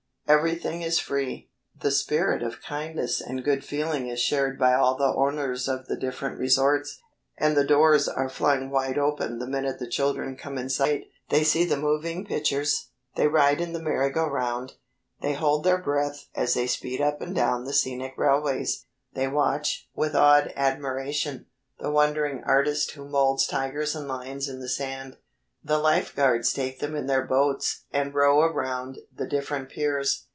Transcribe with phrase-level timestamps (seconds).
[0.27, 1.49] Everything is free.
[1.81, 5.97] The spirit of kindness and good feeling is shared by all the owners of the
[5.97, 7.01] different resorts,
[7.37, 11.07] and the doors are flung wide open the minute the children come in sight.
[11.27, 12.91] They see the moving pictures.
[13.17, 14.75] They ride in the merry go round.
[15.21, 18.85] They hold their breath as they speed up and down the scenic railways.
[19.13, 21.47] They watch, with awed admiration,
[21.77, 25.17] the wandering artist who moulds tigers and lions in the sand.
[25.63, 30.25] The life guards take them in their boats and row around the different piers.